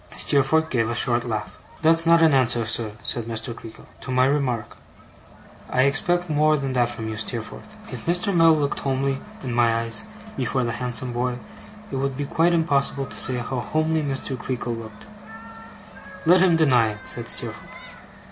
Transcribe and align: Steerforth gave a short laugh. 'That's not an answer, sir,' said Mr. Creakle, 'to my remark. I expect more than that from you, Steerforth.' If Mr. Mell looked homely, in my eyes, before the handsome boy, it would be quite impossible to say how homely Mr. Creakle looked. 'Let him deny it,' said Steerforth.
Steerforth 0.15 0.71
gave 0.71 0.89
a 0.89 0.95
short 0.95 1.25
laugh. 1.25 1.59
'That's 1.83 2.07
not 2.07 2.23
an 2.23 2.33
answer, 2.33 2.65
sir,' 2.65 2.93
said 3.03 3.25
Mr. 3.25 3.53
Creakle, 3.55 3.85
'to 3.99 4.09
my 4.11 4.25
remark. 4.25 4.75
I 5.69 5.83
expect 5.83 6.27
more 6.27 6.57
than 6.57 6.73
that 6.73 6.89
from 6.89 7.07
you, 7.07 7.17
Steerforth.' 7.17 7.75
If 7.93 8.07
Mr. 8.07 8.35
Mell 8.35 8.57
looked 8.57 8.79
homely, 8.79 9.21
in 9.43 9.53
my 9.53 9.75
eyes, 9.81 10.05
before 10.35 10.63
the 10.63 10.71
handsome 10.71 11.13
boy, 11.13 11.37
it 11.91 11.97
would 11.97 12.17
be 12.17 12.25
quite 12.25 12.51
impossible 12.55 13.05
to 13.05 13.15
say 13.15 13.35
how 13.37 13.59
homely 13.59 14.01
Mr. 14.01 14.35
Creakle 14.35 14.73
looked. 14.75 15.05
'Let 16.25 16.41
him 16.41 16.55
deny 16.55 16.93
it,' 16.93 17.07
said 17.07 17.29
Steerforth. 17.29 17.69